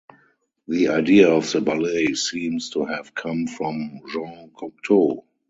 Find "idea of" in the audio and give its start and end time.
0.87-1.51